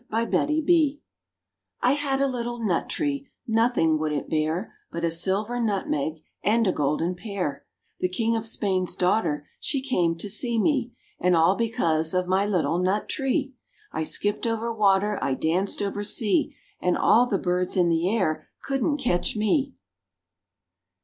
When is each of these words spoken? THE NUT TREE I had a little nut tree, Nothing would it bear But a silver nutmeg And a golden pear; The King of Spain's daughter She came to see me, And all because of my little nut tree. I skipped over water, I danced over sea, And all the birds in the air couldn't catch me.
THE 0.09 0.25
NUT 0.25 0.47
TREE 0.55 0.99
I 1.83 1.91
had 1.91 2.19
a 2.21 2.25
little 2.27 2.57
nut 2.57 2.89
tree, 2.89 3.29
Nothing 3.45 3.99
would 3.99 4.11
it 4.11 4.31
bear 4.31 4.73
But 4.91 5.03
a 5.03 5.11
silver 5.11 5.59
nutmeg 5.61 6.23
And 6.43 6.65
a 6.65 6.71
golden 6.71 7.13
pear; 7.13 7.67
The 7.99 8.09
King 8.09 8.35
of 8.35 8.47
Spain's 8.47 8.95
daughter 8.95 9.47
She 9.59 9.79
came 9.79 10.15
to 10.15 10.27
see 10.27 10.59
me, 10.59 10.91
And 11.19 11.35
all 11.35 11.53
because 11.55 12.15
of 12.15 12.25
my 12.27 12.47
little 12.47 12.79
nut 12.79 13.09
tree. 13.09 13.53
I 13.91 14.03
skipped 14.03 14.47
over 14.47 14.73
water, 14.73 15.19
I 15.23 15.35
danced 15.35 15.83
over 15.83 16.03
sea, 16.03 16.55
And 16.81 16.97
all 16.97 17.27
the 17.27 17.37
birds 17.37 17.77
in 17.77 17.89
the 17.89 18.09
air 18.09 18.47
couldn't 18.63 18.97
catch 18.97 19.35
me. 19.35 19.75